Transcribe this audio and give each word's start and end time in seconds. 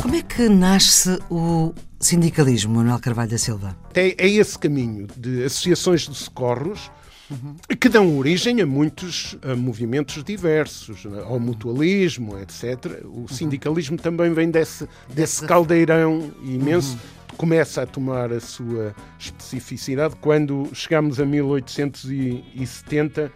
Como 0.00 0.14
é 0.14 0.22
que 0.22 0.48
nasce 0.48 1.18
o 1.28 1.74
sindicalismo, 1.98 2.76
Manuel 2.76 3.00
Carvalho 3.00 3.30
da 3.30 3.38
Silva? 3.38 3.76
É, 3.92 4.14
é 4.24 4.28
esse 4.28 4.56
caminho 4.56 5.08
de 5.16 5.42
associações 5.42 6.02
de 6.02 6.14
socorros 6.14 6.92
uhum. 7.28 7.56
que 7.80 7.88
dão 7.88 8.16
origem 8.16 8.60
a 8.60 8.66
muitos 8.66 9.36
a 9.42 9.56
movimentos 9.56 10.22
diversos, 10.22 11.04
ao 11.26 11.40
mutualismo, 11.40 12.38
etc. 12.38 13.02
O 13.02 13.08
uhum. 13.08 13.28
sindicalismo 13.28 13.96
também 13.96 14.32
vem 14.32 14.48
desse, 14.48 14.88
desse 15.08 15.44
caldeirão 15.44 16.30
imenso. 16.44 16.92
Uhum. 16.92 17.23
Começa 17.36 17.82
a 17.82 17.86
tomar 17.86 18.32
a 18.32 18.40
sua 18.40 18.94
especificidade 19.18 20.14
quando 20.20 20.70
chegamos 20.72 21.20
a 21.20 21.26
1870 21.26 23.32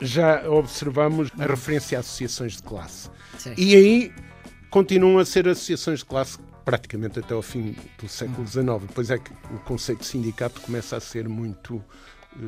já 0.00 0.48
observamos 0.48 1.30
a 1.38 1.46
referência 1.46 1.98
a 1.98 2.00
associações 2.00 2.56
de 2.56 2.62
classe. 2.62 3.10
Sim. 3.38 3.54
E 3.56 3.74
aí 3.74 4.12
continuam 4.70 5.18
a 5.18 5.24
ser 5.24 5.48
associações 5.48 6.00
de 6.00 6.04
classe 6.04 6.38
praticamente 6.64 7.20
até 7.20 7.32
ao 7.32 7.42
fim 7.42 7.76
do 7.98 8.08
século 8.08 8.46
XIX. 8.46 8.66
Depois 8.86 9.10
é 9.10 9.18
que 9.18 9.30
o 9.54 9.58
conceito 9.60 10.00
de 10.00 10.06
sindicato 10.06 10.60
começa 10.60 10.96
a 10.96 11.00
ser 11.00 11.28
muito 11.28 11.82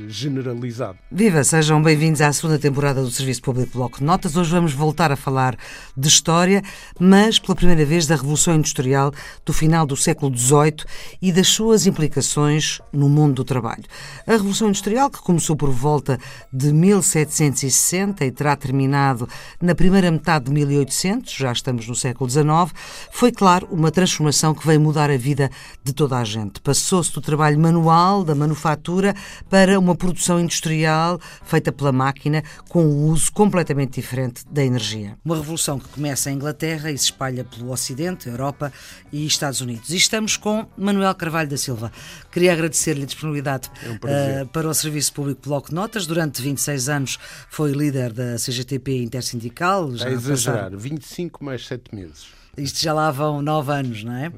generalizado. 0.07 0.99
Viva, 1.11 1.43
sejam 1.43 1.83
bem-vindos 1.83 2.21
à 2.21 2.33
segunda 2.33 2.59
temporada 2.59 3.03
do 3.03 3.11
Serviço 3.11 3.43
Público 3.43 3.73
Bloco 3.79 3.99
de 3.99 4.05
Notas. 4.05 4.37
Hoje 4.37 4.51
vamos 4.51 4.73
voltar 4.73 5.11
a 5.11 5.17
falar 5.17 5.57
de 5.97 6.09
história, 6.09 6.63
mas 6.99 7.39
pela 7.39 7.57
primeira 7.57 7.85
vez 7.85 8.07
da 8.07 8.17
Revolução 8.17 8.55
Industrial 8.55 9.13
do 9.45 9.53
final 9.53 9.87
do 9.87 9.97
século 9.97 10.37
XVIII 10.37 10.85
e 11.23 11.33
das 11.33 11.49
suas 11.49 11.87
implicações 11.87 12.81
no 12.93 13.09
mundo 13.09 13.37
do 13.37 13.45
trabalho. 13.45 13.85
A 14.27 14.33
Revolução 14.33 14.69
Industrial, 14.69 15.11
que 15.11 15.23
começou 15.23 15.57
por 15.57 15.71
volta 15.71 16.19
de 16.53 16.73
1760 16.73 18.25
e 18.25 18.31
terá 18.31 18.57
terminado 18.57 19.29
na 19.61 19.75
primeira 19.75 20.11
metade 20.11 20.47
de 20.47 20.51
1800, 20.53 21.33
já 21.33 21.53
estamos 21.53 21.87
no 21.89 21.95
século 21.95 22.29
XIX, 22.29 22.47
foi, 23.11 23.33
claro, 23.33 23.67
uma 23.71 23.91
transformação 23.91 24.55
que 24.55 24.67
veio 24.67 24.81
mudar 24.81 25.11
a 25.11 25.17
vida 25.17 25.51
de 25.83 25.93
toda 25.93 26.19
a 26.19 26.25
gente. 26.25 26.61
Passou-se 26.61 27.13
do 27.13 27.21
trabalho 27.21 27.59
manual, 27.59 28.25
da 28.25 28.35
manufatura, 28.35 29.15
para 29.49 29.78
uma 29.79 29.95
produção 29.95 30.41
industrial 30.41 31.21
feita 31.45 31.73
pela 31.73 31.93
máquina 31.93 32.43
com 32.69 32.85
um 32.85 33.07
uso 33.07 33.33
completamente 33.33 34.01
diferente 34.01 34.45
da 34.51 34.65
energia. 34.65 35.17
Uma 35.25 35.37
revolução 35.37 35.79
que 35.79 35.89
começa 35.89 36.31
em 36.31 36.35
Inglaterra 36.35 36.91
e 36.91 36.99
se 36.99 37.05
espalha 37.05 37.45
pelo 37.45 37.71
Ocidente, 37.71 38.29
Europa 38.29 38.73
e 39.13 39.27
Estados 39.27 39.61
Unidos. 39.61 39.91
E 39.91 39.97
estamos 39.97 40.37
com 40.37 40.67
Manuel 40.77 41.15
Carvalho 41.15 41.49
da 41.49 41.57
Silva. 41.57 41.93
Queria 42.31 42.53
agradecer-lhe 42.53 43.03
a 43.03 43.07
disponibilidade 43.07 43.71
é 43.83 43.91
um 43.91 43.95
uh, 44.43 44.47
para 44.49 44.69
o 44.69 44.75
Serviço 44.75 45.13
Público 45.13 45.43
Bloco 45.45 45.69
de 45.69 45.75
Notas. 45.75 46.07
Durante 46.07 46.41
26 46.43 46.89
anos 46.89 47.19
foi 47.51 47.73
líder 47.73 48.13
da 48.13 48.37
CGTP 48.37 49.03
Intersindical. 49.03 49.95
Já 49.95 50.09
a 50.09 50.13
exagerar, 50.13 50.57
passaram... 50.57 50.79
25 50.79 51.45
mais 51.45 51.67
7 51.67 51.95
meses. 51.95 52.38
Isto 52.59 52.83
já 52.83 52.93
lá 52.93 53.11
vão 53.11 53.41
nove 53.41 53.73
anos, 53.73 54.05
não 54.05 54.15
é? 54.15 54.33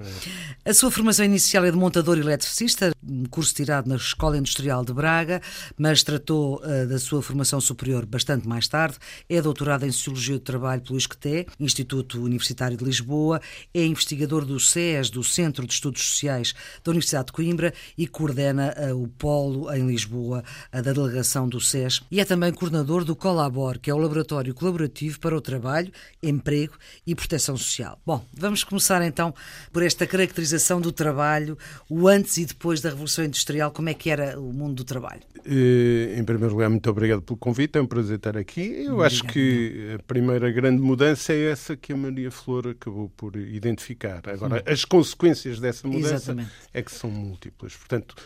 A 0.62 0.74
sua 0.74 0.90
formação 0.90 1.24
inicial 1.24 1.64
é 1.64 1.70
de 1.70 1.76
montador 1.76 2.18
eletricista, 2.18 2.92
um 3.02 3.24
curso 3.24 3.54
tirado 3.54 3.88
na 3.88 3.96
Escola 3.96 4.36
Industrial 4.36 4.84
de 4.84 4.92
Braga, 4.92 5.40
mas 5.76 6.02
tratou 6.02 6.60
uh, 6.62 6.86
da 6.86 6.98
sua 6.98 7.22
formação 7.22 7.60
superior 7.60 8.04
bastante 8.04 8.46
mais 8.46 8.68
tarde. 8.68 8.98
É 9.28 9.40
doutorado 9.40 9.86
em 9.86 9.90
Sociologia 9.90 10.34
do 10.34 10.42
Trabalho 10.42 10.82
pelo 10.82 10.98
ISCTE, 10.98 11.46
Instituto 11.58 12.22
Universitário 12.22 12.76
de 12.76 12.84
Lisboa, 12.84 13.40
é 13.72 13.84
investigador 13.84 14.44
do 14.44 14.60
SES, 14.60 15.08
do 15.08 15.24
Centro 15.24 15.66
de 15.66 15.72
Estudos 15.72 16.02
Sociais 16.02 16.54
da 16.84 16.90
Universidade 16.90 17.26
de 17.26 17.32
Coimbra, 17.32 17.72
e 17.96 18.06
coordena 18.06 18.74
uh, 18.76 19.02
o 19.02 19.08
Polo 19.08 19.72
em 19.72 19.86
Lisboa 19.86 20.44
uh, 20.74 20.82
da 20.82 20.92
delegação 20.92 21.48
do 21.48 21.58
SES. 21.58 22.02
E 22.10 22.20
é 22.20 22.24
também 22.24 22.52
coordenador 22.52 23.02
do 23.02 23.16
Colabor, 23.16 23.78
que 23.78 23.90
é 23.90 23.94
o 23.94 23.98
Laboratório 23.98 24.54
Colaborativo 24.54 25.18
para 25.20 25.34
o 25.34 25.40
Trabalho, 25.40 25.90
Emprego 26.22 26.74
e 27.06 27.14
Proteção 27.14 27.56
Social. 27.56 27.98
Bom, 28.10 28.26
vamos 28.32 28.64
começar 28.64 29.00
então 29.02 29.32
por 29.72 29.84
esta 29.84 30.04
caracterização 30.04 30.80
do 30.80 30.90
trabalho, 30.90 31.56
o 31.88 32.08
antes 32.08 32.38
e 32.38 32.44
depois 32.44 32.80
da 32.80 32.88
Revolução 32.88 33.24
Industrial, 33.24 33.70
como 33.70 33.88
é 33.88 33.94
que 33.94 34.10
era 34.10 34.36
o 34.36 34.52
mundo 34.52 34.74
do 34.74 34.84
trabalho? 34.84 35.20
Eh, 35.46 36.16
em 36.18 36.24
primeiro 36.24 36.52
lugar, 36.52 36.68
muito 36.68 36.90
obrigado 36.90 37.22
pelo 37.22 37.36
convite, 37.36 37.78
é 37.78 37.80
um 37.80 37.86
prazer 37.86 38.16
estar 38.16 38.36
aqui. 38.36 38.62
Eu 38.62 38.94
Obrigado. 38.94 39.06
acho 39.06 39.24
que 39.28 39.94
a 39.94 40.02
primeira 40.02 40.50
grande 40.50 40.82
mudança 40.82 41.32
é 41.32 41.52
essa 41.52 41.76
que 41.76 41.92
a 41.92 41.96
Maria 41.96 42.32
Flor 42.32 42.66
acabou 42.66 43.08
por 43.10 43.36
identificar. 43.36 44.28
Agora, 44.28 44.56
hum. 44.56 44.72
as 44.72 44.84
consequências 44.84 45.60
dessa 45.60 45.86
mudança 45.86 46.14
Exatamente. 46.14 46.50
é 46.74 46.82
que 46.82 46.90
são 46.90 47.08
múltiplas. 47.08 47.76
Portanto, 47.76 48.16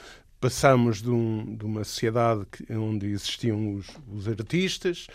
passamos 0.41 1.03
de, 1.03 1.11
um, 1.11 1.57
de 1.57 1.65
uma 1.67 1.85
sociedade 1.85 2.47
onde 2.71 3.05
existiam 3.09 3.75
os, 3.75 3.87
os 4.11 4.29
artistas, 4.29 5.09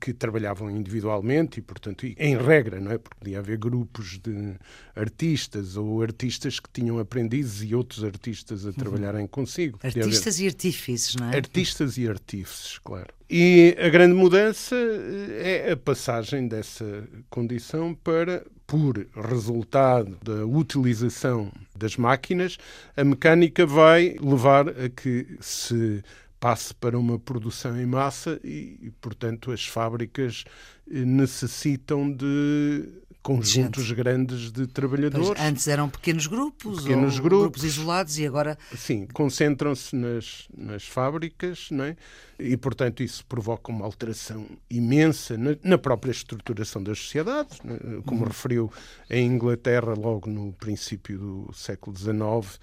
que 0.00 0.14
trabalhavam 0.14 0.70
individualmente 0.70 1.60
e, 1.60 1.62
portanto, 1.62 2.06
em 2.06 2.36
regra, 2.36 2.80
não 2.80 2.90
é? 2.90 2.98
Porque 2.98 3.18
podia 3.18 3.38
haver 3.38 3.58
grupos 3.58 4.18
de 4.18 4.54
artistas 4.96 5.76
ou 5.76 6.02
artistas 6.02 6.58
que 6.58 6.70
tinham 6.72 6.98
aprendidos 6.98 7.62
e 7.62 7.74
outros 7.74 8.02
artistas 8.02 8.64
a 8.64 8.68
uhum. 8.68 8.74
trabalharem 8.74 9.26
consigo. 9.26 9.78
Artistas 9.82 10.36
haver... 10.36 10.44
e 10.44 10.48
artífices, 10.48 11.16
não 11.16 11.30
é? 11.30 11.36
Artistas 11.36 11.98
e 11.98 12.08
artífices, 12.08 12.78
claro. 12.78 13.08
E 13.28 13.76
a 13.78 13.88
grande 13.88 14.14
mudança 14.14 14.74
eh, 14.74 15.66
é 15.68 15.72
a 15.72 15.76
passagem 15.76 16.48
dessa 16.48 17.08
condição 17.28 17.94
para, 17.94 18.44
por 18.66 19.06
resultado 19.14 20.18
da 20.22 20.44
utilização 20.44 21.52
das 21.76 21.96
máquinas, 21.96 22.58
a 22.96 23.04
mecânica 23.04 23.64
vai 23.64 24.16
levar 24.20 24.68
a 24.68 24.88
que 24.88 25.36
se 25.40 26.02
passe 26.40 26.74
para 26.74 26.98
uma 26.98 27.18
produção 27.18 27.78
em 27.78 27.84
massa 27.84 28.40
e, 28.42 28.90
portanto, 29.00 29.52
as 29.52 29.66
fábricas 29.66 30.44
eh, 30.90 31.04
necessitam 31.04 32.10
de 32.10 32.88
conjuntos 33.22 33.84
Gente. 33.84 33.96
grandes 33.96 34.50
de 34.50 34.66
trabalhadores. 34.66 35.28
Pois, 35.28 35.40
antes 35.40 35.68
eram 35.68 35.88
pequenos 35.90 36.26
grupos, 36.26 36.82
pequenos 36.82 37.18
grupos, 37.18 37.40
grupos, 37.40 37.64
isolados 37.64 38.18
e 38.18 38.26
agora. 38.26 38.56
Sim, 38.74 39.06
concentram-se 39.12 39.94
nas, 39.94 40.48
nas 40.56 40.84
fábricas 40.84 41.68
não 41.70 41.84
é? 41.84 41.96
e, 42.38 42.56
portanto, 42.56 43.02
isso 43.02 43.24
provoca 43.26 43.70
uma 43.70 43.84
alteração 43.84 44.46
imensa 44.70 45.36
na, 45.36 45.50
na 45.62 45.76
própria 45.76 46.10
estruturação 46.10 46.82
das 46.82 46.98
sociedades. 46.98 47.58
É? 47.58 48.02
Como 48.06 48.22
uhum. 48.22 48.28
referiu 48.28 48.72
em 49.10 49.26
Inglaterra, 49.26 49.94
logo 49.94 50.28
no 50.30 50.52
princípio 50.54 51.18
do 51.18 51.52
século 51.52 51.96
XIX, 51.96 52.58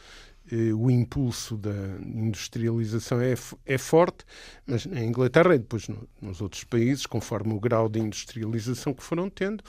o 0.76 0.90
impulso 0.90 1.58
da 1.58 1.74
industrialização 2.02 3.20
é, 3.20 3.34
é 3.66 3.78
forte, 3.78 4.26
mas 4.66 4.86
na 4.86 5.04
Inglaterra 5.04 5.56
e 5.56 5.60
depois 5.60 5.88
no, 5.88 6.08
nos 6.22 6.42
outros 6.42 6.64
países, 6.64 7.06
conforme 7.06 7.54
o 7.54 7.60
grau 7.60 7.90
de 7.90 8.00
industrialização 8.00 8.94
que 8.94 9.04
foram 9.04 9.30
tendo, 9.30 9.64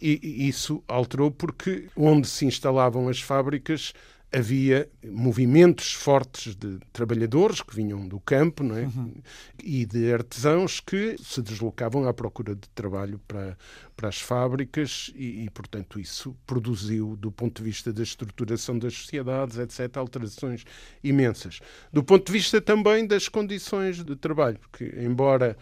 e, 0.00 0.18
e 0.22 0.48
isso 0.48 0.82
alterou 0.88 1.30
porque 1.30 1.88
onde 1.96 2.26
se 2.26 2.44
instalavam 2.44 3.08
as 3.08 3.20
fábricas 3.20 3.92
havia 4.34 4.88
movimentos 5.04 5.92
fortes 5.92 6.54
de 6.56 6.78
trabalhadores 6.92 7.62
que 7.62 7.74
vinham 7.74 8.06
do 8.08 8.18
campo 8.18 8.64
é? 8.74 8.82
Uhum. 8.82 9.14
e 9.62 9.86
de 9.86 10.12
artesãos 10.12 10.80
que 10.80 11.16
se 11.22 11.40
deslocavam 11.40 12.08
à 12.08 12.12
procura 12.12 12.54
de 12.54 12.68
trabalho 12.74 13.20
para, 13.28 13.56
para 13.96 14.08
as 14.08 14.20
fábricas 14.20 15.12
e, 15.14 15.44
e, 15.44 15.50
portanto, 15.50 16.00
isso 16.00 16.36
produziu, 16.46 17.16
do 17.16 17.30
ponto 17.30 17.62
de 17.62 17.68
vista 17.70 17.92
da 17.92 18.02
estruturação 18.02 18.78
das 18.78 18.94
sociedades, 18.94 19.58
etc., 19.58 19.96
alterações 19.96 20.64
imensas. 21.02 21.60
Do 21.92 22.02
ponto 22.02 22.26
de 22.26 22.32
vista 22.32 22.60
também 22.60 23.06
das 23.06 23.28
condições 23.28 24.02
de 24.02 24.16
trabalho, 24.16 24.58
porque, 24.58 24.94
embora 24.98 25.56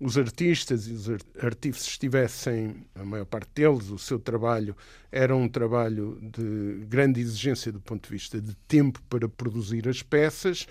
os 0.00 0.16
artistas 0.16 0.88
e 0.88 0.92
os 0.92 1.08
artífices 1.42 1.98
tivessem, 1.98 2.74
a 2.94 3.04
maior 3.04 3.26
parte 3.26 3.50
deles, 3.54 3.90
o 3.90 3.98
seu 3.98 4.18
trabalho 4.18 4.74
era 5.12 5.36
um 5.36 5.46
trabalho 5.46 6.18
de 6.22 6.86
grande 6.86 7.20
exigência 7.20 7.70
do 7.70 7.80
ponto 7.80 8.04
de 8.04 8.10
vista 8.10 8.40
de 8.40 8.54
tempo 8.66 9.02
para 9.10 9.28
produzir 9.28 9.86
as 9.86 10.02
peças, 10.02 10.66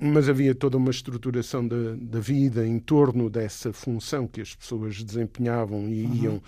mas 0.00 0.28
havia 0.28 0.52
toda 0.52 0.76
uma 0.76 0.90
estruturação 0.90 1.66
da, 1.66 1.94
da 1.96 2.18
vida 2.18 2.66
em 2.66 2.80
torno 2.80 3.30
dessa 3.30 3.72
função 3.72 4.26
que 4.26 4.40
as 4.40 4.52
pessoas 4.52 5.00
desempenhavam 5.04 5.88
e 5.88 6.04
uhum. 6.04 6.14
iam, 6.14 6.42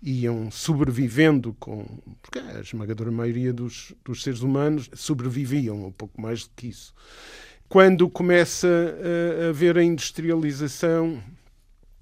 iam 0.00 0.50
sobrevivendo 0.50 1.56
com. 1.58 1.84
Porque 2.22 2.38
a 2.38 2.60
esmagadora 2.60 3.10
maioria 3.10 3.52
dos, 3.52 3.92
dos 4.04 4.22
seres 4.22 4.42
humanos 4.42 4.88
sobreviviam 4.94 5.86
um 5.86 5.92
pouco 5.92 6.20
mais 6.20 6.44
do 6.44 6.50
que 6.54 6.68
isso. 6.68 6.94
Quando 7.68 8.08
começa 8.08 8.68
a 8.68 9.48
haver 9.48 9.76
a 9.78 9.82
industrialização, 9.82 11.20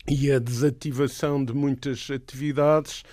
e 0.08 0.32
a 0.32 0.38
desativação 0.38 1.44
de 1.44 1.52
muitas 1.52 2.10
atividades 2.10 3.04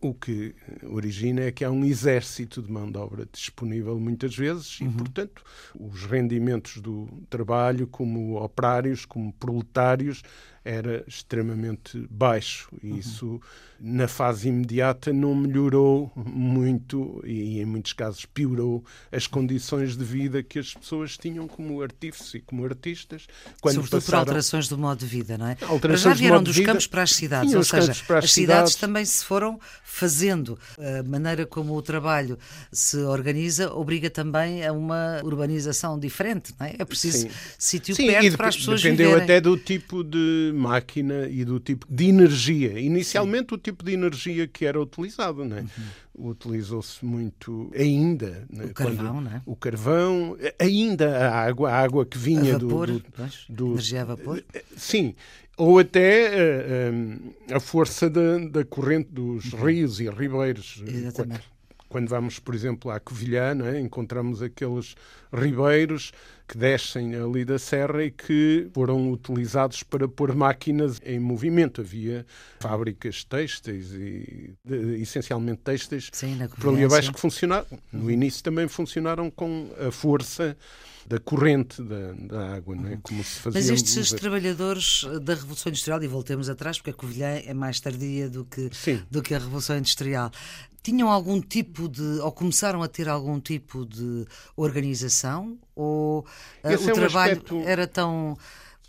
o 0.00 0.14
que 0.14 0.54
origina 0.82 1.42
é 1.42 1.52
que 1.52 1.64
há 1.64 1.70
um 1.70 1.84
exército 1.84 2.62
de 2.62 2.70
mão 2.70 2.90
de 2.90 2.98
obra 2.98 3.26
disponível 3.32 3.98
muitas 3.98 4.36
vezes 4.36 4.80
uhum. 4.80 4.88
e, 4.88 4.92
portanto, 4.92 5.42
os 5.78 6.04
rendimentos 6.04 6.78
do 6.78 7.08
trabalho, 7.28 7.86
como 7.86 8.42
operários, 8.42 9.04
como 9.04 9.32
proletários, 9.32 10.22
era 10.66 11.04
extremamente 11.06 12.08
baixo. 12.10 12.68
E 12.82 12.90
uhum. 12.90 12.98
isso, 12.98 13.40
na 13.78 14.08
fase 14.08 14.48
imediata, 14.48 15.12
não 15.12 15.32
melhorou 15.32 16.10
muito 16.16 17.22
e, 17.24 17.60
em 17.60 17.64
muitos 17.64 17.92
casos, 17.92 18.24
piorou 18.26 18.84
as 19.12 19.28
condições 19.28 19.96
de 19.96 20.04
vida 20.04 20.42
que 20.42 20.58
as 20.58 20.74
pessoas 20.74 21.16
tinham 21.16 21.46
como 21.46 21.80
artífices 21.80 22.34
e 22.34 22.40
como 22.40 22.64
artistas. 22.64 23.28
Quando 23.60 23.76
Sobretudo 23.76 24.00
passaram... 24.00 24.24
por 24.24 24.28
alterações 24.28 24.66
do 24.68 24.76
modo 24.76 24.98
de 24.98 25.06
vida, 25.06 25.38
não 25.38 25.46
é? 25.46 25.56
Alterações 25.62 26.02
já 26.02 26.14
vieram 26.14 26.42
dos 26.42 26.56
vida... 26.56 26.72
campos 26.72 26.88
para 26.88 27.02
as 27.02 27.12
cidades, 27.12 27.54
ou 27.54 27.62
seja, 27.62 27.92
as 27.92 27.98
cidades, 27.98 28.32
cidades 28.32 28.74
também 28.74 29.04
se 29.04 29.24
foram 29.24 29.60
fazendo. 29.84 30.58
A 30.78 31.02
maneira 31.02 31.46
como 31.46 31.74
o 31.74 31.82
trabalho 31.82 32.38
se 32.72 32.98
organiza 32.98 33.72
obriga 33.72 34.10
também 34.10 34.64
a 34.64 34.72
uma 34.72 35.20
urbanização 35.24 35.98
diferente, 35.98 36.54
não 36.58 36.66
é? 36.66 36.76
É 36.78 36.84
preciso 36.84 37.18
Sim. 37.18 37.30
sítio 37.58 37.94
Sim, 37.94 38.06
perto 38.08 38.36
para 38.36 38.48
as 38.48 38.56
pessoas 38.56 38.82
dependeu 38.82 39.08
viverem. 39.08 39.24
até 39.24 39.40
do 39.40 39.56
tipo 39.56 40.02
de 40.04 40.52
máquina 40.54 41.28
e 41.28 41.44
do 41.44 41.58
tipo 41.60 41.86
de 41.88 42.06
energia. 42.06 42.78
Inicialmente, 42.78 43.48
Sim. 43.50 43.54
o 43.54 43.58
tipo 43.58 43.84
de 43.84 43.92
energia 43.92 44.46
que 44.46 44.64
era 44.64 44.80
utilizado, 44.80 45.44
né? 45.44 45.60
Uhum. 45.60 45.84
Utilizou-se 46.18 47.04
muito 47.04 47.70
ainda. 47.74 48.46
Né? 48.50 48.64
O 48.64 48.74
carvão, 48.74 49.14
Quando, 49.14 49.20
né? 49.20 49.42
O 49.44 49.56
carvão, 49.56 50.36
ainda 50.58 51.28
a 51.28 51.40
água, 51.40 51.70
a 51.70 51.78
água 51.78 52.06
que 52.06 52.16
vinha 52.16 52.56
a 52.56 52.58
vapor, 52.58 52.86
do, 52.86 53.00
do, 53.00 53.04
do, 53.48 53.72
Energia 53.72 54.02
a 54.02 54.04
vapor? 54.04 54.44
Eh, 54.54 54.64
sim. 54.76 55.14
Ou 55.58 55.78
até 55.78 56.30
uh, 56.90 56.92
um, 56.92 57.54
a 57.54 57.60
força 57.60 58.10
da, 58.10 58.38
da 58.38 58.64
corrente 58.64 59.08
dos 59.10 59.52
uhum. 59.52 59.64
rios 59.64 60.00
e 60.00 60.08
ribeiros. 60.08 60.82
Exatamente. 60.86 61.55
Quando 61.88 62.08
vamos, 62.08 62.38
por 62.38 62.54
exemplo, 62.54 62.90
à 62.90 62.98
Covilhã, 62.98 63.56
é? 63.64 63.80
encontramos 63.80 64.42
aqueles 64.42 64.94
ribeiros 65.32 66.12
que 66.48 66.56
descem 66.56 67.14
ali 67.14 67.44
da 67.44 67.58
serra 67.58 68.04
e 68.04 68.10
que 68.10 68.68
foram 68.72 69.10
utilizados 69.10 69.82
para 69.82 70.08
pôr 70.08 70.34
máquinas 70.34 71.00
em 71.04 71.18
movimento. 71.18 71.80
Havia 71.80 72.24
fábricas 72.60 73.24
têxteis 73.24 73.92
e 73.92 74.54
de, 74.64 75.00
essencialmente 75.00 75.62
têxteis 75.62 76.10
por 76.60 76.72
ali 76.72 76.84
abaixo 76.84 77.12
que 77.12 77.20
funcionaram. 77.20 77.66
No 77.92 78.10
início 78.10 78.42
também 78.42 78.68
funcionaram 78.68 79.30
com 79.30 79.70
a 79.78 79.90
força 79.90 80.56
da 81.06 81.20
corrente 81.20 81.80
da, 81.82 82.12
da 82.12 82.54
água, 82.56 82.74
não 82.74 82.88
é? 82.88 82.94
Uhum. 82.94 83.00
Como 83.00 83.24
se 83.24 83.38
fazia 83.38 83.60
Mas 83.60 83.70
estes 83.70 84.10
trabalhadores 84.10 85.06
da 85.22 85.34
Revolução 85.34 85.70
Industrial, 85.70 86.02
e 86.02 86.08
voltemos 86.08 86.48
atrás, 86.48 86.78
porque 86.78 86.90
a 86.90 86.94
Covilhã 86.94 87.40
é 87.44 87.54
mais 87.54 87.78
tardia 87.78 88.28
do 88.28 88.44
que, 88.44 88.68
do 89.08 89.22
que 89.22 89.34
a 89.34 89.38
Revolução 89.38 89.78
Industrial, 89.78 90.30
tinham 90.86 91.10
algum 91.10 91.40
tipo 91.40 91.88
de, 91.88 92.20
ou 92.20 92.30
começaram 92.30 92.80
a 92.80 92.86
ter 92.86 93.08
algum 93.08 93.40
tipo 93.40 93.84
de 93.84 94.24
organização, 94.54 95.58
ou 95.74 96.20
uh, 96.20 96.24
o 96.68 96.70
é 96.70 96.76
um 96.76 96.92
trabalho 96.92 97.32
aspecto... 97.32 97.60
era 97.66 97.88
tão. 97.88 98.38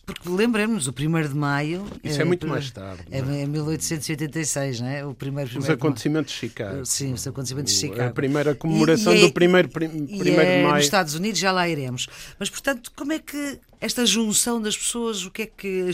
Porque 0.05 0.29
lembremos, 0.29 0.87
o 0.87 0.91
1 0.91 1.27
de 1.27 1.35
maio. 1.35 1.85
Isso 2.03 2.19
é, 2.19 2.21
é 2.21 2.25
muito 2.25 2.47
mais 2.47 2.69
tarde. 2.69 3.03
É, 3.09 3.17
é 3.17 3.45
1886, 3.47 4.79
não 4.79 4.87
é? 4.87 5.05
O 5.05 5.13
primeiro, 5.15 5.49
primeiro 5.49 5.73
os 5.73 5.77
acontecimentos 5.77 6.31
de 6.31 6.39
Chicago. 6.39 6.85
Sim, 6.85 7.13
os 7.13 7.27
acontecimentos 7.27 7.73
de 7.73 7.79
Chicago. 7.79 8.09
A 8.09 8.11
primeira 8.11 8.53
comemoração 8.53 9.13
e, 9.13 9.17
e 9.17 9.19
é, 9.19 9.21
do 9.23 9.29
1 9.29 9.31
primeiro, 9.31 9.69
primeiro 9.69 10.07
e 10.07 10.29
é, 10.29 10.57
de 10.57 10.63
maio. 10.63 10.75
Nos 10.75 10.83
Estados 10.83 11.15
Unidos 11.15 11.39
já 11.39 11.51
lá 11.51 11.67
iremos. 11.67 12.07
Mas, 12.39 12.49
portanto, 12.49 12.91
como 12.95 13.11
é 13.11 13.19
que 13.19 13.59
esta 13.81 14.05
junção 14.05 14.61
das 14.61 14.77
pessoas, 14.77 15.25
o 15.25 15.31
que 15.31 15.41
é 15.41 15.45
que, 15.47 15.91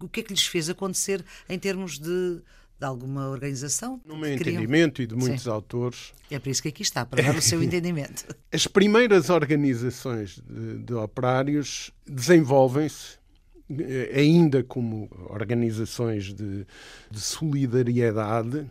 o 0.00 0.08
que, 0.08 0.20
é 0.20 0.22
que 0.22 0.32
lhes 0.32 0.46
fez 0.46 0.70
acontecer 0.70 1.22
em 1.46 1.58
termos 1.58 1.98
de 1.98 2.40
de 2.78 2.84
alguma 2.84 3.28
organização. 3.28 4.00
No 4.04 4.16
meu 4.16 4.36
queriam... 4.36 4.56
entendimento 4.56 5.02
e 5.02 5.06
de 5.06 5.14
muitos 5.14 5.44
Sim. 5.44 5.50
autores. 5.50 6.12
É 6.30 6.38
por 6.38 6.48
isso 6.50 6.62
que 6.62 6.68
aqui 6.68 6.82
está, 6.82 7.04
para 7.06 7.22
dar 7.22 7.36
o 7.36 7.42
seu 7.42 7.62
entendimento. 7.64 8.24
As 8.52 8.66
primeiras 8.66 9.30
organizações 9.30 10.42
de, 10.46 10.78
de 10.78 10.94
operários 10.94 11.90
desenvolvem-se 12.06 13.18
eh, 13.70 14.12
ainda 14.14 14.62
como 14.62 15.08
organizações 15.30 16.34
de, 16.34 16.66
de 17.10 17.20
solidariedade 17.20 18.70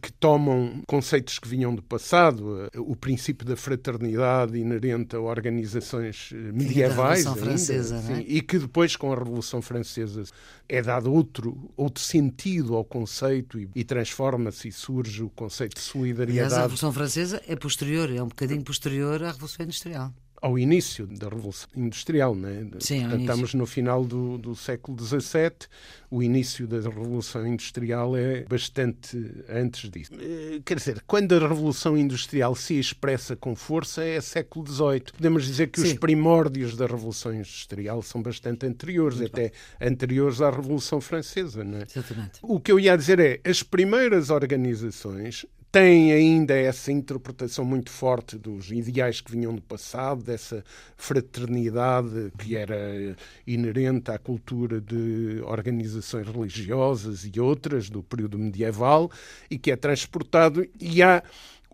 que 0.00 0.10
tomam 0.12 0.82
conceitos 0.86 1.38
que 1.38 1.46
vinham 1.46 1.74
do 1.74 1.82
passado, 1.82 2.68
eh, 2.72 2.78
o 2.78 2.96
princípio 2.96 3.46
da 3.46 3.54
fraternidade 3.54 4.56
inerente 4.56 5.14
a 5.14 5.20
organizações 5.20 6.30
eh, 6.32 6.36
medievais 6.52 7.26
ainda, 7.26 7.38
francesa, 7.38 7.96
é? 7.96 8.00
sim, 8.00 8.24
e 8.26 8.40
que 8.40 8.58
depois 8.58 8.96
com 8.96 9.12
a 9.12 9.16
Revolução 9.16 9.60
Francesa 9.60 10.22
é 10.66 10.80
dado 10.80 11.12
outro, 11.12 11.70
outro 11.76 12.02
sentido 12.02 12.76
ao 12.76 12.84
conceito 12.84 13.58
e, 13.58 13.68
e 13.74 13.84
transforma-se 13.84 14.68
e 14.68 14.72
surge 14.72 15.22
o 15.22 15.28
conceito 15.28 15.74
de 15.74 15.82
solidariedade. 15.82 16.46
Aliás, 16.46 16.52
a 16.54 16.62
Revolução 16.62 16.92
Francesa 16.92 17.42
é 17.46 17.54
posterior, 17.54 18.10
é 18.10 18.22
um 18.22 18.28
bocadinho 18.28 18.62
posterior 18.62 19.22
à 19.22 19.32
Revolução 19.32 19.64
Industrial 19.64 20.12
ao 20.40 20.58
início 20.58 21.06
da 21.06 21.28
Revolução 21.28 21.68
Industrial. 21.76 22.34
Né? 22.34 22.66
Sim, 22.80 23.00
Portanto, 23.00 23.20
estamos 23.20 23.54
no 23.54 23.66
final 23.66 24.04
do, 24.04 24.38
do 24.38 24.54
século 24.54 24.98
XVII, 24.98 25.68
o 26.10 26.22
início 26.22 26.66
da 26.66 26.76
Revolução 26.76 27.46
Industrial 27.46 28.16
é 28.16 28.42
bastante 28.44 29.18
antes 29.48 29.90
disso. 29.90 30.12
Eh, 30.18 30.60
quer 30.64 30.76
dizer, 30.76 31.02
quando 31.06 31.34
a 31.34 31.46
Revolução 31.46 31.96
Industrial 31.96 32.54
se 32.54 32.78
expressa 32.78 33.36
com 33.36 33.54
força 33.54 34.02
é 34.02 34.20
século 34.20 34.66
XVIII. 34.66 35.12
Podemos 35.16 35.44
dizer 35.44 35.68
que 35.68 35.80
Sim. 35.80 35.88
os 35.88 35.92
primórdios 35.94 36.76
da 36.76 36.86
Revolução 36.86 37.34
Industrial 37.34 38.02
são 38.02 38.22
bastante 38.22 38.66
anteriores, 38.66 39.18
Muito 39.18 39.32
até 39.32 39.52
bem. 39.78 39.88
anteriores 39.88 40.40
à 40.40 40.50
Revolução 40.50 41.00
Francesa. 41.00 41.64
Não 41.64 41.78
é? 41.78 41.82
Exatamente. 41.82 42.38
O 42.42 42.60
que 42.60 42.72
eu 42.72 42.80
ia 42.80 42.96
dizer 42.96 43.18
é, 43.18 43.40
as 43.44 43.62
primeiras 43.62 44.30
organizações 44.30 45.46
tem 45.70 46.12
ainda 46.12 46.54
essa 46.54 46.90
interpretação 46.90 47.64
muito 47.64 47.90
forte 47.90 48.38
dos 48.38 48.70
ideais 48.70 49.20
que 49.20 49.30
vinham 49.30 49.54
do 49.54 49.60
passado, 49.60 50.22
dessa 50.22 50.64
fraternidade 50.96 52.32
que 52.38 52.56
era 52.56 53.14
inerente 53.46 54.10
à 54.10 54.18
cultura 54.18 54.80
de 54.80 55.40
organizações 55.44 56.26
religiosas 56.26 57.28
e 57.32 57.38
outras 57.38 57.90
do 57.90 58.02
período 58.02 58.38
medieval 58.38 59.10
e 59.50 59.58
que 59.58 59.70
é 59.70 59.76
transportado 59.76 60.66
e 60.80 61.02
há 61.02 61.22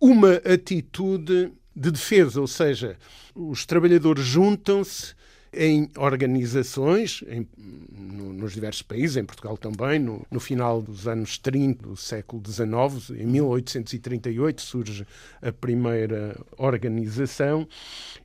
uma 0.00 0.35
atitude 0.35 1.52
de 1.75 1.90
defesa, 1.90 2.40
ou 2.40 2.47
seja, 2.47 2.97
os 3.35 3.64
trabalhadores 3.64 4.25
juntam-se 4.25 5.14
em 5.56 5.91
organizações 5.97 7.23
em, 7.29 7.47
no, 7.91 8.33
nos 8.33 8.53
diversos 8.53 8.83
países, 8.83 9.17
em 9.17 9.25
Portugal 9.25 9.56
também, 9.56 9.99
no, 9.99 10.27
no, 10.31 10.41
final 10.41 10.83
dos 10.83 11.06
anos 11.06 11.39
30 11.39 11.89
do 11.89 11.97
século 11.97 12.43
XIX, 12.45 13.21
em 13.21 13.27
1838 13.27 14.62
surge 14.62 15.06
a 15.41 15.53
primeira 15.53 16.39
organização. 16.56 17.67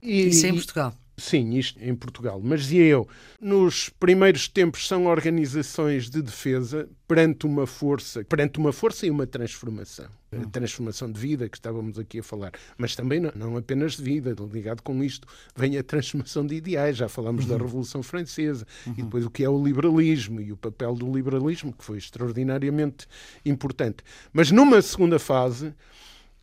E, 0.01 0.27
Isso 0.27 0.45
é 0.45 0.49
em 0.49 0.55
Portugal? 0.55 0.93
Sim, 1.19 1.57
isto 1.57 1.79
em 1.83 1.93
Portugal. 1.93 2.39
Mas 2.43 2.61
dizia 2.61 2.85
eu, 2.85 3.07
nos 3.39 3.89
primeiros 3.89 4.47
tempos 4.47 4.87
são 4.87 5.05
organizações 5.05 6.09
de 6.09 6.21
defesa 6.21 6.89
perante 7.07 7.45
uma 7.45 7.67
força, 7.67 8.23
perante 8.23 8.59
uma 8.59 8.71
força 8.71 9.05
e 9.05 9.09
uma 9.09 9.27
transformação. 9.27 10.05
A 10.31 10.37
hum. 10.37 10.49
transformação 10.49 11.11
de 11.11 11.19
vida 11.19 11.49
que 11.49 11.57
estávamos 11.57 11.97
aqui 11.97 12.19
a 12.19 12.23
falar. 12.23 12.51
Mas 12.77 12.95
também 12.95 13.19
não, 13.19 13.31
não 13.35 13.57
apenas 13.57 13.97
de 13.97 14.03
vida, 14.03 14.35
ligado 14.51 14.83
com 14.83 15.03
isto, 15.03 15.27
vem 15.55 15.75
a 15.77 15.83
transformação 15.83 16.45
de 16.45 16.55
ideais. 16.55 16.97
Já 16.97 17.09
falamos 17.09 17.45
uhum. 17.45 17.49
da 17.49 17.57
Revolução 17.57 18.03
Francesa 18.03 18.65
uhum. 18.85 18.93
e 18.97 19.03
depois 19.03 19.25
o 19.25 19.29
que 19.29 19.43
é 19.43 19.49
o 19.49 19.63
liberalismo 19.63 20.39
e 20.39 20.51
o 20.51 20.57
papel 20.57 20.93
do 20.93 21.11
liberalismo, 21.11 21.73
que 21.73 21.83
foi 21.83 21.97
extraordinariamente 21.97 23.07
importante. 23.43 24.03
Mas 24.31 24.51
numa 24.51 24.81
segunda 24.81 25.17
fase, 25.17 25.73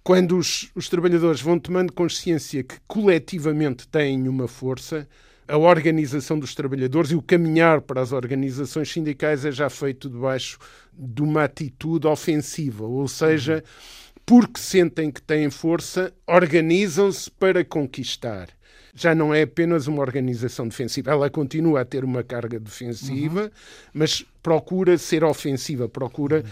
quando 0.07 0.39
os, 0.39 0.71
os 0.73 0.89
trabalhadores 0.89 1.41
vão 1.41 1.59
tomando 1.59 1.93
consciência 1.93 2.63
que 2.63 2.77
coletivamente 2.87 3.89
têm 3.89 4.29
uma 4.29 4.47
força, 4.47 5.05
a 5.49 5.59
organização 5.59 6.39
dos 6.39 6.55
trabalhadores 6.55 7.11
e 7.11 7.17
o 7.17 7.21
caminhar 7.21 7.81
para 7.81 8.01
as 8.01 8.13
organizações 8.13 8.89
sindicais 8.89 9.45
é 9.45 9.51
já 9.51 9.69
feito 9.69 10.09
debaixo 10.09 10.61
de 10.97 11.23
uma 11.23 11.43
atitude 11.43 12.07
ofensiva, 12.07 12.85
ou 12.85 13.09
seja, 13.09 13.65
porque 14.25 14.61
sentem 14.61 15.11
que 15.11 15.21
têm 15.21 15.51
força, 15.51 16.15
organizam-se 16.25 17.29
para 17.29 17.65
conquistar. 17.65 18.49
Já 18.95 19.13
não 19.13 19.35
é 19.35 19.43
apenas 19.43 19.89
uma 19.89 20.03
organização 20.03 20.69
defensiva, 20.69 21.11
ela 21.11 21.29
continua 21.29 21.81
a 21.81 21.85
ter 21.85 22.05
uma 22.05 22.23
carga 22.23 22.61
defensiva, 22.61 23.43
uhum. 23.43 23.51
mas 23.93 24.25
procura 24.41 24.97
ser 24.99 25.25
ofensiva, 25.25 25.89
procura. 25.89 26.45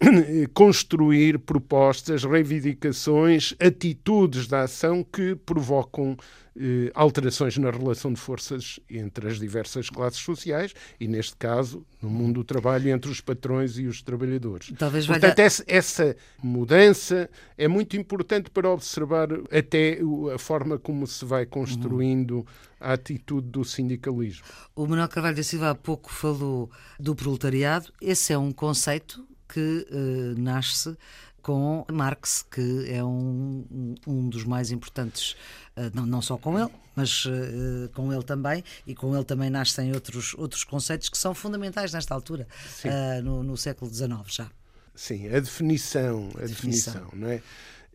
Construir 0.54 1.38
propostas, 1.40 2.24
reivindicações, 2.24 3.54
atitudes 3.58 4.46
da 4.46 4.62
ação 4.62 5.02
que 5.02 5.34
provocam 5.34 6.16
eh, 6.60 6.90
alterações 6.94 7.56
na 7.56 7.70
relação 7.70 8.12
de 8.12 8.20
forças 8.20 8.80
entre 8.90 9.28
as 9.28 9.38
diversas 9.38 9.88
classes 9.88 10.18
sociais 10.18 10.74
e, 10.98 11.06
neste 11.06 11.36
caso, 11.36 11.86
no 12.02 12.10
mundo 12.10 12.40
do 12.40 12.44
trabalho, 12.44 12.90
entre 12.90 13.10
os 13.10 13.20
patrões 13.20 13.78
e 13.78 13.86
os 13.86 14.02
trabalhadores. 14.02 14.72
Talvez 14.76 15.06
Portanto, 15.06 15.36
valha... 15.36 15.64
essa, 15.68 16.16
mudança 16.42 17.30
é 17.56 17.68
muito 17.68 17.96
importante 17.96 18.50
para 18.50 18.68
observar 18.70 19.28
até 19.52 20.00
a 20.34 20.38
forma 20.38 20.78
como 20.78 21.06
se 21.06 21.24
vai 21.24 21.46
construindo 21.46 22.44
a 22.80 22.92
atitude 22.94 23.48
do 23.48 23.64
sindicalismo. 23.64 24.44
O 24.74 24.86
Manuel 24.86 25.08
Carvalho 25.08 25.36
da 25.36 25.42
Silva 25.44 25.70
há 25.70 25.74
pouco 25.76 26.10
falou 26.12 26.68
do 26.98 27.14
proletariado. 27.14 27.92
Esse 28.00 28.32
é 28.32 28.38
um 28.38 28.50
conceito 28.50 29.24
que 29.48 29.86
uh, 29.90 30.40
nasce 30.40 30.96
com 31.42 31.84
Marx, 31.90 32.44
que 32.50 32.86
é 32.90 33.02
um, 33.02 33.94
um 34.06 34.28
dos 34.28 34.44
mais 34.44 34.70
importantes, 34.70 35.32
uh, 35.76 35.90
não, 35.94 36.04
não 36.04 36.22
só 36.22 36.36
com 36.36 36.58
ele, 36.58 36.70
mas 36.94 37.24
uh, 37.24 37.88
com 37.94 38.12
ele 38.12 38.22
também, 38.22 38.62
e 38.86 38.94
com 38.94 39.14
ele 39.14 39.24
também 39.24 39.48
nascem 39.48 39.92
outros, 39.92 40.34
outros 40.34 40.64
conceitos 40.64 41.08
que 41.08 41.16
são 41.16 41.34
fundamentais 41.34 41.92
nesta 41.92 42.14
altura, 42.14 42.46
no, 43.22 43.42
no 43.42 43.56
século 43.56 43.92
XIX 43.92 44.10
já. 44.26 44.50
Sim, 44.94 45.28
a 45.28 45.38
definição, 45.38 46.28
a 46.36 46.44
definição, 46.44 46.92
definição 46.94 47.08
não 47.12 47.28
é? 47.28 47.40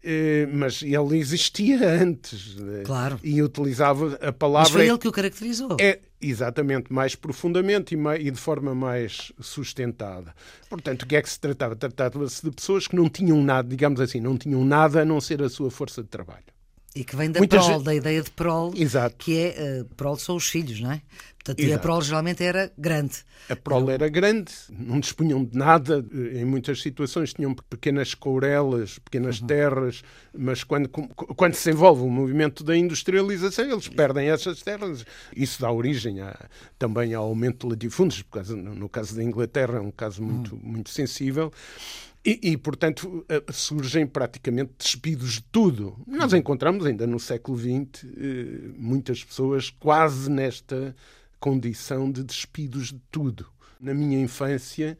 Eh, 0.06 0.46
mas 0.52 0.82
ele 0.82 1.18
existia 1.18 1.90
antes 1.90 2.56
né? 2.58 2.84
claro. 2.86 3.18
e 3.24 3.42
utilizava 3.42 4.20
a 4.22 4.34
palavra. 4.34 4.70
Mas 4.70 4.72
foi 4.72 4.88
ele 4.88 4.98
que 4.98 5.08
o 5.08 5.12
caracterizou. 5.14 5.78
É, 5.80 6.00
exatamente, 6.22 6.92
mais 6.92 7.16
profundamente 7.16 7.94
e, 7.94 7.98
mais, 7.98 8.20
e 8.22 8.30
de 8.30 8.38
forma 8.38 8.76
mais 8.76 9.32
sustentada. 9.40 10.36
Portanto, 10.70 11.04
o 11.04 11.08
que 11.08 11.16
é 11.16 11.22
que 11.22 11.30
se 11.30 11.40
tratava? 11.40 11.76
Tratava-se 11.78 12.44
de 12.44 12.52
pessoas 12.52 12.86
que 12.86 12.98
não 12.98 13.10
tinham 13.10 13.42
nada, 13.42 13.68
digamos 13.68 14.02
assim, 14.02 14.20
não 14.20 14.38
tinham 14.38 14.66
nada 14.66 15.04
a 15.04 15.06
não 15.06 15.22
ser 15.22 15.42
a 15.42 15.48
sua 15.48 15.72
força 15.72 16.04
de 16.04 16.10
trabalho. 16.10 16.53
E 16.96 17.04
que 17.04 17.16
vem 17.16 17.32
da 17.32 17.40
Muita 17.40 17.58
prol, 17.58 17.70
gente... 17.70 17.84
da 17.84 17.96
ideia 17.96 18.22
de 18.22 18.30
prol, 18.30 18.72
Exato. 18.76 19.16
que 19.18 19.40
é, 19.40 19.82
uh, 19.82 19.86
prol 19.96 20.16
são 20.16 20.36
os 20.36 20.48
filhos, 20.48 20.80
não 20.80 20.92
é? 20.92 21.02
Portanto, 21.44 21.60
e 21.60 21.74
a 21.74 21.78
prol 21.78 22.02
geralmente 22.02 22.42
era 22.42 22.72
grande. 22.78 23.18
A 23.50 23.56
prol 23.56 23.90
era 23.92 24.08
grande, 24.08 24.54
não 24.70 24.98
dispunham 24.98 25.44
de 25.44 25.58
nada, 25.58 26.06
eh, 26.14 26.40
em 26.40 26.46
muitas 26.46 26.82
situações 26.82 27.34
tinham 27.34 27.54
pequenas 27.54 28.14
courelas, 28.14 28.98
pequenas 29.00 29.42
uhum. 29.42 29.48
terras, 29.48 30.04
mas 30.34 30.64
quando, 30.64 30.88
quando 30.88 31.54
se 31.56 31.70
envolve 31.70 32.02
o 32.02 32.10
movimento 32.10 32.64
da 32.64 32.78
industrialização, 32.78 33.66
eles 33.66 33.90
perdem 33.90 34.30
essas 34.30 34.62
terras. 34.62 35.06
Isso 35.36 35.62
dá 35.62 35.70
origem 35.70 36.22
a, 36.22 36.34
também 36.80 37.14
ao 37.14 37.26
aumento 37.26 37.68
de 37.68 37.74
latifúndios, 37.74 38.24
no 38.56 38.88
caso 38.88 39.14
da 39.14 39.22
Inglaterra 39.22 39.80
é 39.80 39.82
um 39.82 39.92
caso 39.92 40.24
muito, 40.24 40.56
uhum. 40.56 40.62
muito 40.64 40.92
sensível. 40.92 41.52
E, 42.26 42.52
e, 42.52 42.58
portanto, 42.58 43.26
eh, 43.28 43.44
surgem 43.52 44.08
praticamente 44.08 44.72
despidos 44.80 45.34
de 45.34 45.44
tudo. 45.44 45.98
Nós 46.08 46.32
encontramos 46.32 46.86
ainda 46.86 47.06
no 47.06 47.20
século 47.20 47.58
XX 47.58 48.06
eh, 48.06 48.72
muitas 48.78 49.22
pessoas 49.22 49.70
quase 49.70 50.30
nesta 50.32 50.96
condição 51.38 52.10
de 52.10 52.24
despidos 52.24 52.94
de 52.94 53.02
tudo. 53.12 53.46
Na 53.78 53.94
minha 53.94 54.18
infância, 54.18 54.98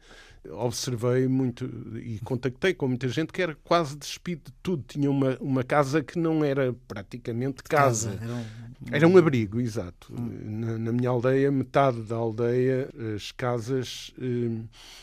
observei 0.50 1.26
muito 1.26 1.64
e 1.96 2.18
contactei 2.20 2.74
com 2.74 2.88
muita 2.88 3.08
gente 3.08 3.32
que 3.32 3.42
era 3.42 3.56
quase 3.64 3.96
despido 3.96 4.44
de 4.46 4.52
tudo. 4.62 4.84
Tinha 4.86 5.10
uma, 5.10 5.36
uma 5.40 5.62
casa 5.62 6.02
que 6.02 6.18
não 6.18 6.44
era 6.44 6.74
praticamente 6.86 7.62
casa. 7.62 8.10
casa. 8.10 8.24
Era, 8.24 8.34
um... 8.34 8.44
era, 8.92 9.08
um... 9.08 9.16
abrigo, 9.16 9.60
exato. 9.60 10.12
Hum. 10.12 10.60
Na, 10.60 10.78
na, 10.78 10.92
minha 10.92 11.08
aldeia, 11.08 11.50
metade 11.50 12.02
da 12.02 12.16
aldeia, 12.16 12.88
as 13.14 13.32
casas 13.32 14.12
eh, 14.20 14.62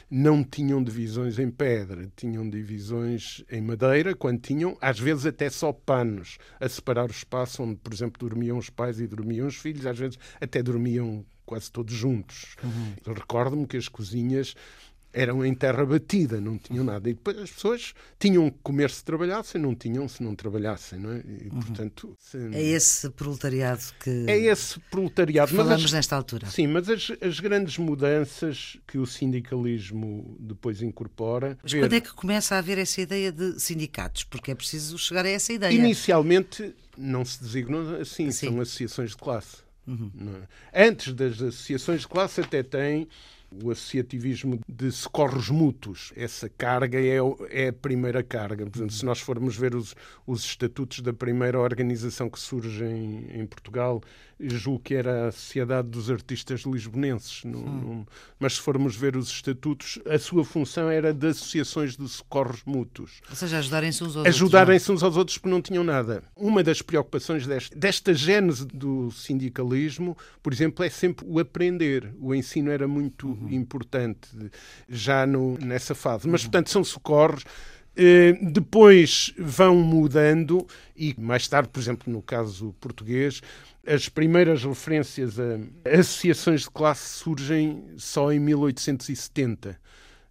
não 0.10 0.43
tinham 0.43 0.83
divisões 0.83 1.39
em 1.39 1.50
pedra, 1.50 2.12
tinham 2.15 2.50
divisões 2.50 3.43
em 3.50 3.62
madeira, 3.62 4.15
quando 4.15 4.39
tinham, 4.39 4.77
às 4.81 5.00
vezes 5.00 5.25
até 5.25 5.50
só 5.50 5.71
panos 5.74 6.38
a 6.60 6.69
separar 6.69 7.07
o 7.07 7.12
espaço 7.12 7.63
onde, 7.63 7.75
por 7.75 7.93
exemplo, 7.93 8.19
dormiam 8.19 8.57
os 8.57 8.69
pais 8.69 9.00
e 9.00 9.07
dormiam 9.07 9.48
os 9.48 9.55
filhos, 9.55 9.86
às 9.86 9.98
vezes 9.98 10.19
até 10.39 10.62
dormiam 10.62 11.25
quase 11.51 11.69
todos 11.69 11.93
juntos. 11.93 12.55
Uhum. 12.63 13.13
Recordo-me 13.13 13.67
que 13.67 13.75
as 13.75 13.89
cozinhas 13.89 14.55
eram 15.13 15.46
em 15.46 15.53
terra 15.53 15.86
batida, 15.86 16.39
não 16.39 16.58
tinham 16.58 16.84
nada. 16.84 17.10
E 17.10 17.13
depois 17.13 17.38
as 17.38 17.51
pessoas 17.51 17.94
tinham 18.20 18.50
que 18.50 18.58
comer 18.63 18.89
se 18.89 19.03
trabalhassem, 19.03 19.62
não 19.62 19.75
tinham 19.75 20.08
se 20.08 20.24
não 20.24 20.36
trabalhassem, 20.36 21.00
não 21.00 21.12
é? 21.12 21.18
E, 21.20 21.50
uhum. 21.51 21.60
portanto, 21.60 22.15
se... 22.20 22.38
É 22.53 22.63
esse 22.63 23.10
proletariado 23.10 23.84
que 24.00 24.25
É 24.27 24.38
esse 24.38 24.80
proletariado, 24.91 25.51
que 25.51 25.58
falamos 25.58 25.86
as... 25.86 25.91
nesta 25.91 26.15
altura. 26.15 26.48
Sim, 26.48 26.68
mas 26.68 26.89
as, 26.89 27.12
as, 27.22 27.39
grandes 27.39 27.77
mudanças 27.77 28.77
que 28.88 28.98
o 28.98 29.06
sindicalismo 29.06 30.38
depois 30.39 30.82
incorpora. 30.82 31.58
Mas 31.62 31.72
ver... 31.72 31.82
quando 31.82 31.94
é 31.94 32.01
que 32.01 32.13
começa 32.13 32.56
a 32.56 32.60
haver 32.60 32.77
essa 32.77 33.01
ideia 33.01 33.32
de 33.32 33.60
sindicatos? 33.60 34.24
Porque 34.24 34.51
é 34.51 34.56
preciso 34.56 34.98
chegar 34.98 35.25
a 35.25 35.30
essa 35.30 35.51
ideia. 35.51 35.74
Inicialmente 35.74 36.74
não 36.98 37.25
se 37.25 37.41
designam 37.41 37.96
assim, 37.96 38.32
Sim. 38.32 38.48
são 38.48 38.62
associações 38.62 39.12
de 39.12 39.18
classe. 39.18 39.58
Uhum. 39.88 40.12
É? 40.72 40.88
Antes 40.88 41.13
das 41.13 41.41
associações 41.41 42.01
de 42.01 42.08
classe 42.08 42.41
até 42.41 42.63
tem 42.63 43.08
o 43.63 43.70
associativismo 43.70 44.60
de 44.67 44.91
socorros 44.91 45.50
mútuos. 45.50 46.13
Essa 46.15 46.50
carga 46.50 47.00
é, 47.00 47.17
é 47.50 47.67
a 47.67 47.74
primeira 47.74 48.24
carga. 48.24 48.65
Portanto, 48.65 48.93
se 48.93 49.05
nós 49.05 49.20
formos 49.20 49.58
ver 49.58 49.75
os, 49.75 49.96
os 50.25 50.43
estatutos 50.46 51.01
da 51.01 51.13
primeira 51.13 51.60
organização 51.60 52.29
que 52.29 52.39
surge 52.39 52.84
em, 52.86 53.41
em 53.41 53.46
Portugal, 53.46 54.01
julgo 54.50 54.79
que 54.79 54.93
era 54.93 55.27
a 55.27 55.31
Sociedade 55.31 55.88
dos 55.88 56.10
Artistas 56.10 56.62
Lisbonenses. 56.62 57.43
Hum. 57.45 58.05
mas 58.39 58.53
se 58.55 58.62
formos 58.62 58.95
ver 58.95 59.15
os 59.15 59.29
estatutos, 59.29 60.00
a 60.07 60.17
sua 60.17 60.43
função 60.43 60.89
era 60.89 61.13
de 61.13 61.27
associações 61.27 61.95
de 61.95 62.07
socorros 62.07 62.62
mútuos. 62.65 63.21
Ou 63.29 63.36
seja, 63.36 63.57
ajudarem-se 63.60 64.03
uns 64.03 64.15
aos 64.15 64.25
ajudarem 64.25 64.31
outros. 64.31 64.41
Ajudarem-se 64.41 64.91
uns 64.91 65.03
aos 65.03 65.17
outros 65.17 65.38
porque 65.38 65.53
não 65.53 65.62
tinham 65.62 65.83
nada. 65.83 66.24
Uma 66.36 66.63
das 66.63 66.81
preocupações 66.81 67.45
desta, 67.45 67.75
desta 67.75 68.13
gênese 68.13 68.65
do 68.65 69.12
sindicalismo, 69.12 70.17
por 70.41 70.53
exemplo, 70.53 70.83
é 70.83 70.89
sempre 70.89 71.25
o 71.27 71.39
aprender. 71.39 72.13
O 72.19 72.33
ensino 72.33 72.71
era 72.71 72.88
muito 72.88 73.27
uhum. 73.27 73.50
importante 73.51 74.29
já 74.89 75.25
no, 75.25 75.57
nessa 75.57 75.93
fase. 75.93 76.27
Mas, 76.27 76.41
uhum. 76.41 76.50
portanto, 76.50 76.69
são 76.69 76.83
socorros 76.83 77.43
eh, 77.95 78.38
depois 78.41 79.33
vão 79.38 79.75
mudando 79.75 80.65
e 80.95 81.13
mais 81.19 81.48
tarde, 81.48 81.67
por 81.69 81.79
exemplo, 81.79 82.12
no 82.12 82.21
caso 82.21 82.74
português, 82.79 83.41
as 83.86 84.10
primeiras 84.10 84.64
referências 84.64 85.40
a 85.40 85.58
associações 86.00 86.62
de 86.62 86.70
classe 86.70 87.20
surgem 87.20 87.84
só 87.98 88.32
em 88.32 88.40
1870. 88.40 89.80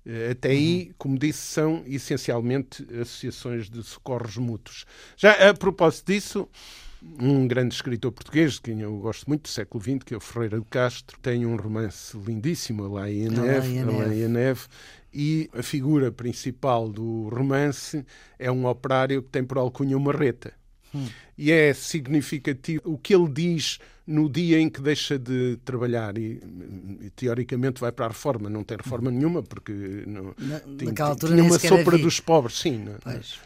Eh, 0.06 0.30
até 0.30 0.50
aí, 0.50 0.86
uhum. 0.88 0.94
como 0.98 1.18
disse, 1.18 1.38
são 1.38 1.82
essencialmente 1.86 2.86
associações 3.00 3.68
de 3.68 3.82
socorros 3.82 4.36
mútuos. 4.36 4.86
Já 5.16 5.50
a 5.50 5.54
propósito 5.54 6.12
disso, 6.12 6.48
um 7.20 7.46
grande 7.46 7.74
escritor 7.74 8.12
português, 8.12 8.54
de 8.54 8.62
quem 8.62 8.80
eu 8.80 8.96
gosto 8.98 9.26
muito, 9.26 9.42
do 9.42 9.48
século 9.48 9.82
XX, 9.82 10.04
que 10.04 10.14
é 10.14 10.16
o 10.16 10.20
Ferreira 10.20 10.58
de 10.58 10.66
Castro, 10.66 11.18
tem 11.20 11.44
um 11.44 11.56
romance 11.56 12.16
lindíssimo, 12.16 12.86
Lá 12.86 13.10
e 13.10 13.26
a 13.26 13.30
Neve, 13.30 13.76
e 13.76 14.28
Neve, 14.28 14.62
e 15.12 15.50
a 15.52 15.62
figura 15.62 16.12
principal 16.12 16.88
do 16.88 17.28
romance 17.28 18.04
é 18.38 18.50
um 18.50 18.66
operário 18.66 19.22
que 19.22 19.28
tem 19.28 19.44
por 19.44 19.58
alcunha 19.58 19.96
uma 19.96 20.12
reta. 20.12 20.52
Hum. 20.94 21.06
E 21.36 21.50
é 21.50 21.72
significativo 21.72 22.82
o 22.84 22.98
que 22.98 23.14
ele 23.14 23.28
diz 23.28 23.78
no 24.06 24.28
dia 24.28 24.58
em 24.58 24.68
que 24.68 24.80
deixa 24.80 25.18
de 25.18 25.56
trabalhar 25.64 26.18
e, 26.18 26.42
e 27.00 27.10
teoricamente 27.10 27.80
vai 27.80 27.92
para 27.92 28.06
a 28.06 28.08
reforma. 28.08 28.50
Não 28.50 28.64
tem 28.64 28.76
reforma 28.76 29.08
hum. 29.10 29.14
nenhuma, 29.14 29.42
porque 29.42 29.72
não, 30.06 30.34
Na, 30.38 30.60
tinha, 30.60 30.92
tinha 31.16 31.44
uma 31.44 31.58
sopa 31.58 31.98
dos 31.98 32.18
pobres, 32.20 32.58
sim. 32.58 32.84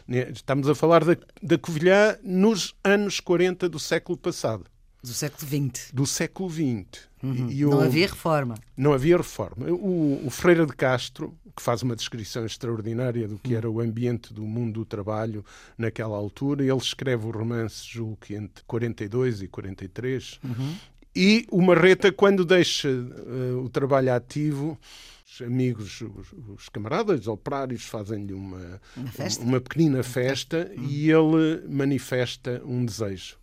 Né? 0.08 0.30
Estamos 0.32 0.68
a 0.68 0.74
falar 0.74 1.04
da, 1.04 1.16
da 1.42 1.58
Covilhã 1.58 2.16
nos 2.22 2.74
anos 2.82 3.20
40 3.20 3.68
do 3.68 3.78
século 3.78 4.16
passado. 4.16 4.64
Do 5.04 5.12
século 5.12 5.46
XX. 5.46 5.90
Do 5.92 6.06
século 6.06 6.50
XX. 6.50 7.08
Uhum. 7.22 7.50
E, 7.50 7.62
não 7.62 7.80
havia 7.80 8.06
reforma. 8.06 8.54
Não 8.74 8.92
havia 8.94 9.18
reforma. 9.18 9.66
O, 9.70 10.26
o 10.26 10.30
Freira 10.30 10.64
de 10.64 10.72
Castro, 10.74 11.36
que 11.54 11.62
faz 11.62 11.82
uma 11.82 11.94
descrição 11.94 12.46
extraordinária 12.46 13.28
do 13.28 13.38
que 13.38 13.50
uhum. 13.50 13.58
era 13.58 13.70
o 13.70 13.80
ambiente 13.80 14.32
do 14.32 14.42
mundo 14.44 14.80
do 14.80 14.84
trabalho 14.86 15.44
naquela 15.76 16.16
altura, 16.16 16.64
ele 16.64 16.76
escreve 16.78 17.26
o 17.26 17.30
romance, 17.30 17.86
julgo 17.86 18.16
que 18.16 18.34
entre 18.34 18.64
42 18.64 19.42
e 19.42 19.48
43. 19.48 20.40
Uhum. 20.42 20.74
E 21.14 21.46
o 21.50 21.60
Marreta, 21.60 22.10
quando 22.10 22.42
deixa 22.42 22.88
uh, 22.88 23.62
o 23.62 23.68
trabalho 23.68 24.12
ativo, 24.12 24.78
os 25.26 25.42
amigos, 25.42 26.00
os, 26.00 26.32
os 26.48 26.68
camaradas 26.70 27.28
operários 27.28 27.84
fazem-lhe 27.84 28.32
uma, 28.32 28.80
uma, 28.96 29.10
uma, 29.40 29.60
pequenina 29.60 30.02
festa 30.02 30.72
uhum. 30.74 30.84
e 30.88 31.10
ele 31.10 31.62
manifesta 31.68 32.62
um 32.64 32.86
desejo 32.86 33.36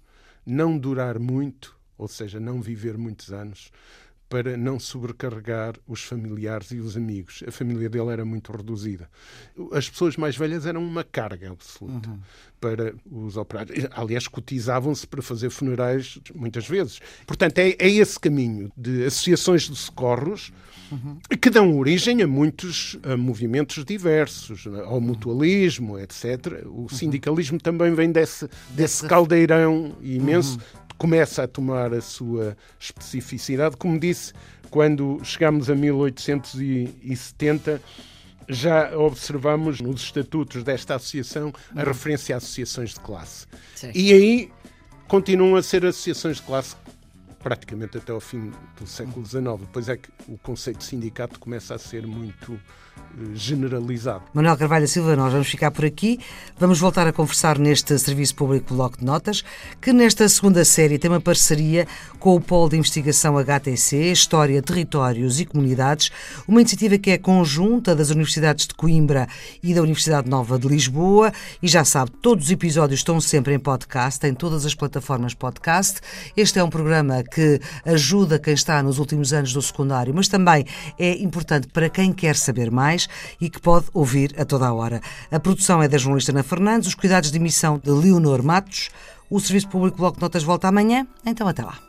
não 0.46 0.78
durar 0.78 1.20
muito, 1.20 1.78
ou 1.98 2.08
seja, 2.08 2.40
não 2.40 2.62
viver 2.62 2.98
muitos 2.98 3.32
anos, 3.32 3.72
para 4.32 4.56
não 4.56 4.80
sobrecarregar 4.80 5.76
os 5.86 6.04
familiares 6.04 6.72
e 6.72 6.78
os 6.78 6.96
amigos. 6.96 7.44
A 7.46 7.52
família 7.52 7.90
dele 7.90 8.12
era 8.12 8.24
muito 8.24 8.50
reduzida. 8.50 9.10
As 9.74 9.90
pessoas 9.90 10.16
mais 10.16 10.38
velhas 10.38 10.66
eram 10.66 10.82
uma 10.82 11.04
carga 11.04 11.52
absoluta 11.52 12.10
uhum. 12.10 12.18
para 12.58 12.96
os 13.12 13.36
operários. 13.36 13.88
Aliás, 13.92 14.30
cotizavam-se 14.30 15.06
para 15.06 15.22
fazer 15.22 15.50
funerais 15.50 16.18
muitas 16.34 16.66
vezes. 16.66 17.02
Portanto, 17.28 17.60
é, 17.60 17.76
é 17.78 17.90
esse 17.90 18.18
caminho 18.18 18.72
de 18.78 19.04
associações 19.04 19.64
de 19.64 19.76
socorros 19.76 20.54
uhum. 20.90 21.20
que 21.42 21.50
dão 21.50 21.78
origem 21.78 22.22
a 22.22 22.28
muitos 22.28 22.98
a 23.04 23.18
movimentos 23.18 23.84
diversos, 23.84 24.66
ao 24.86 25.02
mutualismo, 25.02 26.00
etc. 26.00 26.64
O 26.68 26.84
uhum. 26.84 26.90
sindicalismo 26.90 27.56
uhum. 27.56 27.60
também 27.60 27.94
vem 27.94 28.10
desse, 28.14 28.50
desse 28.70 29.06
caldeirão 29.06 29.94
imenso 30.02 30.54
uhum 30.54 30.81
começa 31.02 31.42
a 31.42 31.48
tomar 31.48 31.92
a 31.96 32.00
sua 32.00 32.56
especificidade. 32.80 33.76
Como 33.76 34.00
disse, 34.00 34.34
quando 34.70 35.20
chegamos 35.24 35.68
a 35.68 35.74
1870, 35.74 37.82
já 38.48 38.96
observamos 38.96 39.82
nos 39.82 40.04
estatutos 40.04 40.64
desta 40.64 40.94
associação 40.94 41.52
a 41.76 41.84
referência 41.84 42.36
a 42.36 42.38
associações 42.38 42.92
de 42.92 43.00
classe. 43.00 43.48
Sim. 43.74 43.90
E 43.96 44.14
aí 44.14 44.52
continuam 45.08 45.56
a 45.56 45.64
ser 45.64 45.84
associações 45.88 46.38
de 46.38 46.44
classe 46.44 46.76
praticamente 47.40 47.98
até 47.98 48.12
ao 48.12 48.20
fim 48.20 48.52
do 48.80 48.86
século 48.86 49.26
XIX. 49.26 49.44
Depois 49.62 49.90
é 49.90 49.98
que 49.98 50.10
o 50.28 50.38
conceito 50.38 50.78
de 50.78 50.84
sindicato 50.84 51.40
começa 51.40 51.74
a 51.74 51.80
ser 51.80 52.06
muito 52.06 52.60
generalizado. 53.34 54.24
Manuel 54.34 54.58
Carvalho 54.58 54.88
Silva, 54.88 55.16
nós 55.16 55.32
vamos 55.32 55.48
ficar 55.48 55.72
por 55.72 55.86
aqui. 55.86 56.20
Vamos 56.58 56.80
voltar 56.80 57.08
a 57.08 57.14
conversar 57.14 57.58
neste 57.58 57.98
Serviço 58.00 58.36
Público 58.36 58.74
Bloco 58.74 58.98
de 58.98 59.06
Notas, 59.06 59.44
que 59.82 59.92
nesta 59.92 60.28
segunda 60.30 60.64
série 60.64 60.98
tem 60.98 61.10
uma 61.10 61.20
parceria 61.20 61.88
com 62.20 62.36
o 62.36 62.42
Polo 62.42 62.70
de 62.70 62.78
Investigação 62.78 63.38
HTC, 63.38 64.12
História, 64.12 64.62
Territórios 64.62 65.40
e 65.40 65.46
Comunidades, 65.46 66.12
uma 66.48 66.62
iniciativa 66.62 66.98
que 66.98 67.12
é 67.12 67.18
conjunta 67.18 67.96
das 67.96 68.10
Universidades 68.10 68.68
de 68.68 68.74
Coimbra 68.74 69.28
e 69.62 69.74
da 69.74 69.82
Universidade 69.82 70.30
Nova 70.30 70.58
de 70.58 70.68
Lisboa. 70.68 71.32
E 71.62 71.68
já 71.68 71.84
sabe, 71.84 72.12
todos 72.22 72.46
os 72.46 72.52
episódios 72.52 73.00
estão 73.00 73.20
sempre 73.20 73.54
em 73.54 73.60
podcast, 73.60 74.26
em 74.26 74.34
todas 74.34 74.66
as 74.66 74.76
plataformas 74.76 75.34
podcast. 75.34 76.00
Este 76.36 76.60
é 76.60 76.64
um 76.64 76.70
programa 76.70 77.24
que 77.24 77.60
ajuda 77.86 78.40
quem 78.40 78.54
está 78.54 78.82
nos 78.82 79.00
últimos 79.00 79.34
anos 79.34 79.54
do 79.54 79.62
secundário, 79.62 80.14
mas 80.14 80.28
também 80.28 80.66
é 80.98 81.22
importante 81.22 81.68
para 81.68 81.90
quem 81.90 82.14
quer 82.14 82.36
saber 82.36 82.72
mais 82.92 83.08
e 83.40 83.50
que 83.50 83.60
pode 83.60 83.86
ouvir 83.94 84.34
a 84.38 84.46
toda 84.46 84.68
a 84.68 84.74
hora. 84.74 85.02
A 85.32 85.40
produção 85.40 85.82
é 85.82 85.88
da 85.88 85.98
jornalista 85.98 86.32
Ana 86.32 86.44
Fernandes, 86.44 86.88
os 86.90 86.96
cuidados 86.96 87.32
de 87.32 87.38
emissão 87.38 87.80
de 87.82 87.90
Leonor 87.90 88.44
Matos. 88.44 88.90
O 89.30 89.40
Serviço 89.40 89.70
Público 89.70 89.98
Bloco 89.98 90.18
de 90.18 90.22
Notas 90.22 90.44
volta 90.44 90.68
amanhã, 90.68 91.08
então 91.26 91.48
até 91.48 91.64
lá. 91.64 91.80